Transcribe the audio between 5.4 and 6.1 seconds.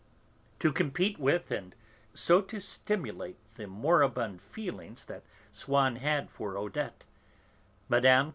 Swann